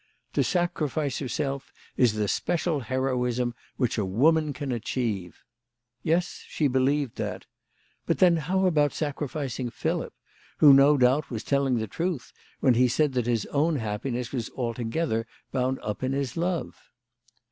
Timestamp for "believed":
6.67-7.17